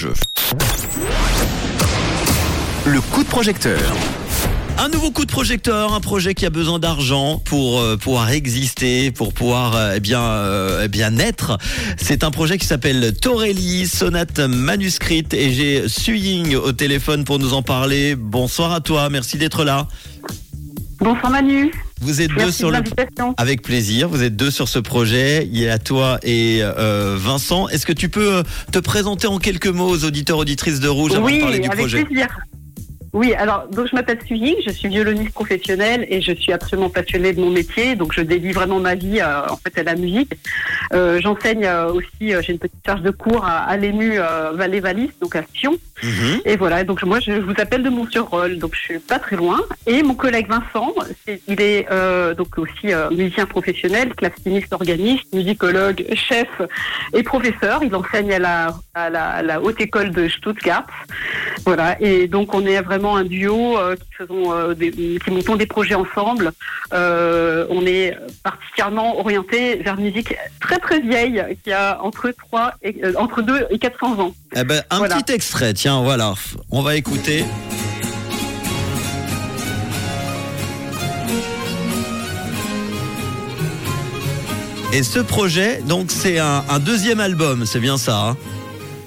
[0.00, 0.14] jeu.
[2.86, 3.78] Le coup de projecteur.
[4.78, 9.10] Un nouveau coup de projecteur, un projet qui a besoin d'argent pour euh, pouvoir exister,
[9.10, 11.58] pour pouvoir euh, eh bien euh, eh bien naître.
[11.98, 17.52] C'est un projet qui s'appelle Torelli Sonate manuscrite et j'ai Suying au téléphone pour nous
[17.52, 18.14] en parler.
[18.16, 19.86] Bonsoir à toi, merci d'être là.
[20.98, 21.70] Bonsoir Manu.
[22.00, 22.78] Vous êtes deux sur le
[23.36, 24.08] avec plaisir.
[24.08, 25.46] Vous êtes deux sur ce projet.
[25.52, 27.68] Il y a toi et euh, Vincent.
[27.68, 28.42] Est-ce que tu peux euh,
[28.72, 31.80] te présenter en quelques mots aux auditeurs auditrices de Rouge avant de parler du avec
[31.80, 32.04] projet?
[32.04, 32.28] plaisir.
[33.12, 37.32] Oui, alors donc je m'appelle Suzy, je suis violoniste professionnelle et je suis absolument passionnée
[37.32, 40.32] de mon métier, donc je dédie vraiment ma vie euh, en fait à la musique.
[40.92, 44.52] Euh, J'enseigne euh, aussi, euh, j'ai une petite charge de cours à, à l'EMU euh,
[44.52, 45.76] Valais-Valis, donc à Sion.
[46.02, 46.40] Mhm.
[46.44, 49.60] Et voilà, donc moi je vous appelle de Montsurrol, donc je suis pas très loin.
[49.86, 50.94] Et mon collègue Vincent,
[51.48, 56.48] il est euh, donc aussi euh, musicien professionnel, claveciniste, organiste, musicologue, chef
[57.12, 57.82] et professeur.
[57.82, 60.86] Il enseigne à la, à la, à la haute école de Stuttgart.
[61.66, 65.56] Voilà, et donc on est vraiment un duo euh, qui faisons euh, des, qui montons
[65.56, 66.52] des projets ensemble.
[66.92, 72.72] Euh, on est particulièrement orienté vers une musique très très vieille qui a entre trois
[72.82, 74.34] et, entre 2 et 400 ans.
[74.56, 75.16] Eh ben, un Voilà.
[75.16, 76.34] petit extrait, tiens, voilà.
[76.70, 77.44] On va écouter.
[84.92, 88.36] Et ce projet, donc, c'est un, un deuxième album, c'est bien ça hein?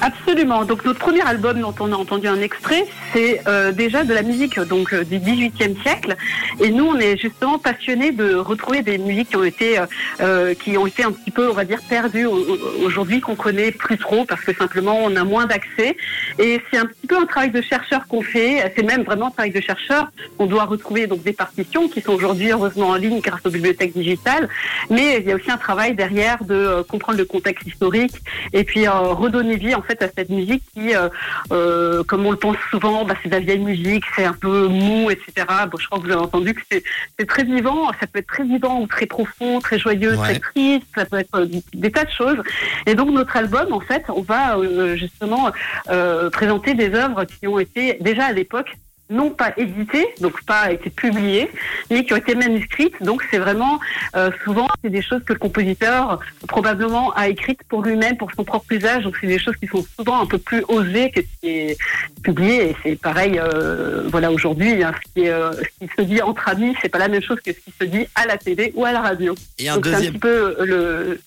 [0.00, 0.64] Absolument.
[0.66, 4.22] Donc notre premier album dont on a entendu un extrait, c'est euh, déjà de la
[4.22, 6.16] musique donc euh, du XVIIIe siècle.
[6.60, 9.86] Et nous, on est justement passionnés de retrouver des musiques qui ont été euh,
[10.20, 13.34] euh, qui ont été un petit peu, on va dire, perdues au- au- aujourd'hui, qu'on
[13.34, 15.96] connaît plus trop parce que simplement on a moins d'accès.
[16.38, 18.70] Et c'est un petit peu un travail de chercheur qu'on fait.
[18.76, 20.08] C'est même vraiment un travail de chercheur.
[20.38, 23.94] On doit retrouver donc des partitions qui sont aujourd'hui heureusement en ligne grâce aux bibliothèques
[23.94, 24.48] digitales.
[24.90, 28.16] Mais il y a aussi un travail derrière de euh, comprendre le contexte historique
[28.52, 31.08] et puis redonner vie en fait à cette musique qui, euh,
[31.52, 34.66] euh, comme on le pense souvent, bah, c'est de la vieille musique, c'est un peu
[34.68, 35.46] mou, etc.
[35.70, 38.44] Bon, je crois que vous avez entendu que c'est très vivant, ça peut être très
[38.44, 40.38] vivant ou très profond, très joyeux, Ouais.
[40.38, 42.38] très triste, ça peut être euh, des tas de choses.
[42.86, 45.50] Et donc notre album, en fait, on va euh, justement
[45.90, 48.76] euh, présenter des œuvres qui ont été déjà à l'époque
[49.10, 51.50] non pas éditées, donc pas été publiées,
[51.90, 52.94] mais qui ont été manuscrites.
[53.02, 53.78] Donc c'est vraiment
[54.16, 58.44] euh, souvent c'est des choses que le compositeur probablement a écrites pour lui-même, pour son
[58.44, 59.04] propre usage.
[59.04, 61.78] Donc c'est des choses qui sont souvent un peu plus osées que ce qui est
[62.22, 62.70] publié.
[62.70, 66.22] Et c'est pareil, euh, voilà aujourd'hui, hein, ce, qui est, euh, ce qui se dit
[66.22, 68.72] entre amis, c'est pas la même chose que ce qui se dit à la télé
[68.74, 69.34] ou à la radio.
[69.58, 70.12] Et un Donc c'est un deuxième.
[70.14, 71.20] petit peu euh, le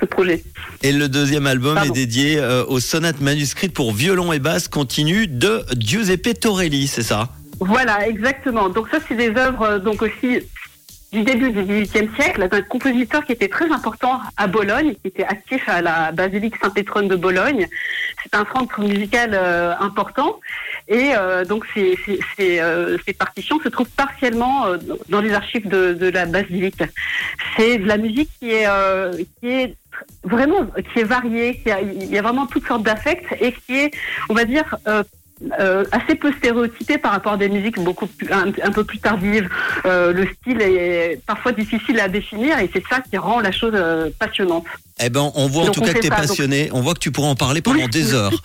[0.00, 0.42] ce projet.
[0.82, 1.90] Et le deuxième album Pardon.
[1.90, 7.02] est dédié euh, aux sonates manuscrites pour violon et basse continue de Giuseppe Torelli, c'est
[7.02, 7.28] ça?
[7.60, 8.68] Voilà, exactement.
[8.68, 10.40] Donc ça, c'est des œuvres euh, donc aussi
[11.12, 15.24] du début du XVIIIe siècle d'un compositeur qui était très important à Bologne, qui était
[15.24, 17.68] actif à la basilique Saint-Pétrone de Bologne.
[18.22, 20.40] C'est un centre musical euh, important.
[20.92, 24.76] Et euh, donc euh, ces partitions se trouvent partiellement euh,
[25.08, 26.82] dans les archives de, de la basilique.
[27.56, 28.66] C'est de la musique qui est,
[30.22, 33.90] vraiment qui est variée, qui il y a vraiment toutes sortes d'affects et qui est,
[34.28, 34.76] on va dire,
[35.58, 38.98] euh, assez peu stéréotypé par rapport à des musiques beaucoup plus, un, un peu plus
[38.98, 39.48] tardives.
[39.86, 43.72] Euh, le style est parfois difficile à définir et c'est ça qui rend la chose
[43.74, 44.64] euh, passionnante.
[45.04, 46.70] Eh ben, on voit en tout cas que tu es ça, donc- passionné.
[46.72, 47.88] On voit que tu pourras en parler pendant Oui.
[47.90, 48.32] des heures.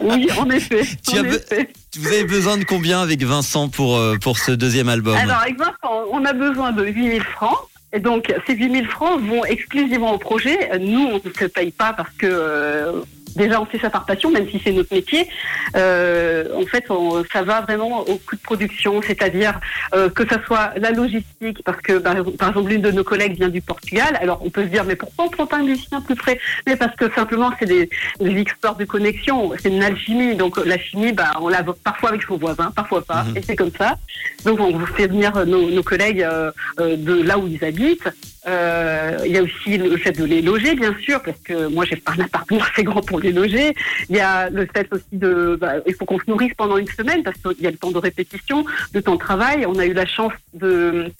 [0.00, 0.82] Oui, en effet.
[1.08, 1.68] Tu en as be- effet.
[1.96, 5.16] Vous avez besoin de combien avec Vincent pour, euh, pour ce deuxième album?
[5.16, 7.56] Alors, avec Vincent, on a besoin de 8000 francs.
[7.92, 10.58] Et donc, ces 8000 francs vont exclusivement au projet.
[10.80, 13.04] Nous, on ne se paye pas parce que
[13.36, 15.28] déjà, on fait ça par passion, même si c'est notre métier.
[15.76, 19.60] Euh, en fait, on- ça va vraiment au coût de production, c'est-à-dire
[19.94, 23.36] euh, que ça soit la logistique, parce que par, par exemple, l'une de nos collègues
[23.36, 24.18] vient du Portugal.
[24.20, 26.38] Alors, on peut se dire, mais pourquoi on prend pas un musicien plus près?
[26.66, 27.88] Mais parce que simplement, c'est des,
[28.20, 30.34] des histoires de connexion, c'est une alchimie.
[30.34, 33.36] Donc, la chimie, bah, on l'a parfois avec son voisin, parfois pas, Mhm.
[33.36, 33.96] et c'est comme ça.
[34.44, 38.08] Donc, on vous fait venir nos, nos collègues euh, euh, de là où ils habitent.
[38.46, 41.84] Euh, il y a aussi le fait de les loger, bien sûr, parce que moi,
[41.84, 43.74] j'ai pas un appartement assez grand pour les loger.
[44.08, 46.88] Il y a le fait aussi de, bah, il faut qu'on se nourrisse pendant une
[46.88, 49.66] semaine parce qu'il y a le temps de répétition, le temps de travail.
[49.66, 51.10] On a eu la chance de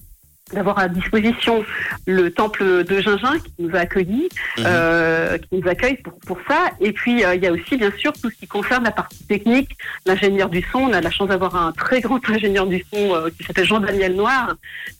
[0.52, 1.64] d'avoir à disposition
[2.06, 4.28] le temple de Gingin qui nous a accueillis,
[4.58, 4.64] Mhm.
[4.66, 6.70] euh, qui nous accueille pour, pour ça.
[6.80, 9.24] Et puis euh, il y a aussi bien sûr tout ce qui concerne la partie
[9.26, 9.76] technique,
[10.06, 10.78] l'ingénieur du son.
[10.78, 14.14] On a la chance d'avoir un très grand ingénieur du son euh, qui s'appelle Jean-Daniel
[14.14, 14.54] Noir,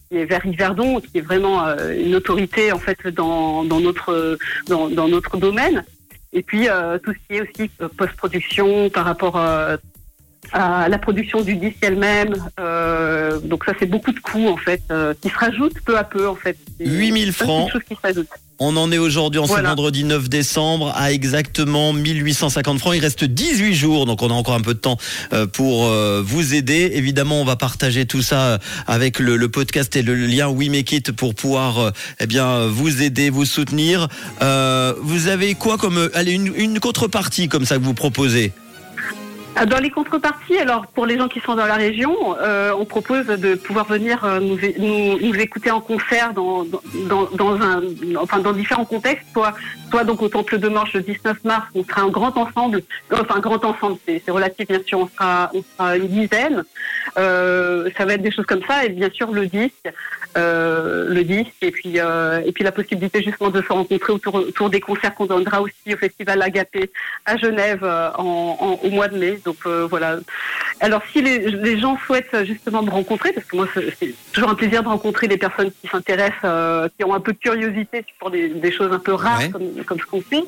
[0.08, 4.36] qui est vers Yverdon, qui est vraiment euh, une autorité en fait dans, dans notre
[4.66, 5.84] dans, dans notre domaine.
[6.32, 9.76] Et puis euh, tout ce qui est aussi euh, post-production par rapport euh,
[10.52, 12.34] à la production du disque elle-même.
[12.60, 16.04] Euh, donc ça c'est beaucoup de coûts en fait euh, qui se rajoutent peu à
[16.04, 16.56] peu en fait.
[16.78, 17.70] C'est 8000 plein de francs.
[17.88, 18.20] qui se.
[18.58, 19.68] On en est aujourd'hui, en ce Voilà.
[19.68, 22.94] vendredi 9 décembre, à exactement 1850 francs.
[22.96, 24.96] Il reste 18 jours, donc on a encore un peu de temps
[25.34, 25.84] euh, pour
[26.22, 26.90] vous aider.
[26.94, 30.90] Évidemment, on va partager tout ça avec le, le podcast et le lien We Make
[30.92, 34.08] It pour pouvoir eh bien, vous aider, vous soutenir.
[34.40, 36.08] Euh, vous avez quoi comme...
[36.14, 38.52] Allez, une, une contrepartie comme ça que vous proposez?
[39.64, 43.24] Dans les contreparties, alors pour les gens qui sont dans la région, euh, on propose
[43.26, 46.64] de pouvoir venir euh, nous, nous, nous écouter en concert dans,
[47.08, 47.80] dans, dans, un,
[48.18, 52.02] enfin dans différents contextes, soit, donc au Temple de Manche le 19 mars, on sera
[52.02, 55.96] un grand ensemble, enfin un grand ensemble, c'est relatif bien sûr, on sera, on sera
[55.96, 56.62] une dizaine,
[57.16, 59.90] euh, ça va être des choses comme ça, et bien sûr le disque, euh,
[60.36, 64.70] le disque, et puis euh, et puis la possibilité justement de se rencontrer autour, autour
[64.70, 66.90] des concerts qu'on donnera aussi au Festival Agapé
[67.24, 69.38] à Genève euh, en, en- au mois de mai.
[69.44, 70.18] Donc euh, voilà.
[70.80, 74.14] Alors si les, les gens souhaitent euh, justement me rencontrer, parce que moi c'est c'est
[74.32, 77.38] toujours un plaisir de rencontrer des personnes qui s'intéressent, euh, qui ont un peu de
[77.38, 79.50] curiosité pour des, des choses un peu rares Ouais.
[79.50, 80.42] comme, comme ce qu'on fait,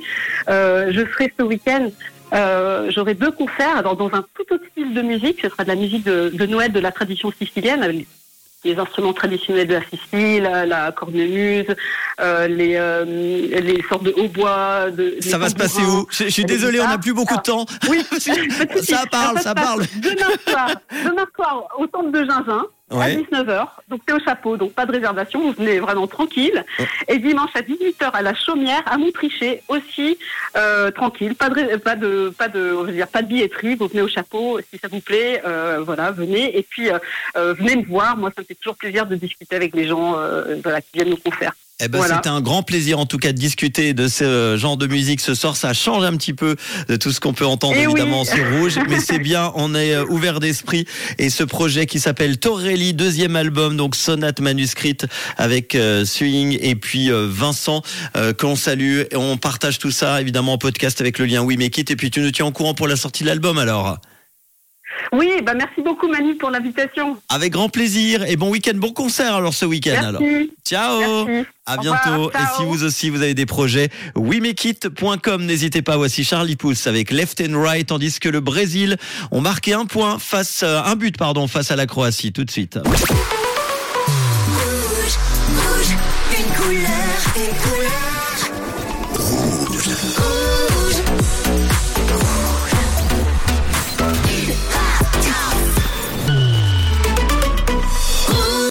[0.49, 1.91] euh, je serai ce week-end.
[2.35, 5.39] Euh, J'aurai deux concerts alors dans un tout autre style de musique.
[5.41, 8.07] Ce sera de la musique de, de Noël de la tradition sicilienne avec
[8.65, 11.67] les instruments traditionnels de la Sicile, la, la cornemuse,
[12.21, 14.91] euh, les, euh, les sortes de hautbois.
[14.91, 16.07] De, Ça va se passer où?
[16.11, 17.67] Je, je suis désolé, on n'a plus beaucoup de temps.
[17.89, 18.05] Oui,
[18.83, 19.85] ça parle, ça parle.
[20.03, 20.71] Demain soir,
[21.05, 22.65] demain soir au temple de Gingin.
[22.91, 23.17] À Ouais.
[23.17, 26.65] 19h, donc c'est au chapeau, donc pas de réservation, vous venez vraiment tranquille.
[26.79, 26.83] Oh.
[27.09, 30.17] Et dimanche à 18h à la Chaumière, à Montricher, aussi
[30.57, 33.89] euh, tranquille, pas de, pas de, pas de, on va dire, pas de billetterie, vous
[33.89, 36.57] venez au chapeau si ça vous plaît, euh, voilà, venez.
[36.57, 36.99] Et puis euh,
[37.37, 40.19] euh, venez me voir, moi ça me fait toujours plaisir de discuter avec les gens,
[40.19, 41.53] euh, voilà, qui viennent nous concerts.
[41.81, 42.17] Eh ben, Voilà.
[42.17, 45.21] c'était un grand plaisir en tout cas de discuter de ce euh, genre de musique
[45.21, 45.57] ce soir.
[45.57, 46.57] Ça change un petit peu
[46.89, 48.27] de tout ce qu'on peut entendre Eh évidemment oui.
[48.27, 49.53] sur Rouge, mais c'est bien.
[49.55, 50.87] On est euh, ouvert d'esprit
[51.19, 56.75] et ce projet qui s'appelle Torelli, deuxième album, donc sonate manuscrite avec euh, Swing et
[56.75, 57.83] puis euh, Vincent
[58.17, 59.03] euh, qu'on salue.
[59.13, 61.97] Et on partage tout ça évidemment en podcast avec le lien We Make It et
[61.97, 63.99] puis tu nous tiens au courant pour la sortie de l'album alors.
[65.13, 67.17] Oui, bah merci beaucoup Manu pour l'invitation.
[67.29, 70.21] Avec grand plaisir et bon week-end, bon concert alors ce week-end alors.
[70.21, 70.53] Merci.
[70.65, 71.25] Ciao.
[71.27, 71.49] Merci.
[71.67, 72.27] À bientôt.
[72.27, 75.97] revoir, Et si vous aussi vous avez des projets, wemekit.com, n'hésitez pas.
[75.97, 78.97] Voici Charlie Pousse avec Left and Right, tandis que le Brésil
[79.31, 82.33] ont marqué un point face, euh, un but pardon, face à la Croatie.
[82.33, 82.79] Tout de suite.
[82.85, 83.19] Rouge,
[85.57, 85.97] rouge,
[86.39, 86.89] une couleur,
[87.37, 88.08] une couleur.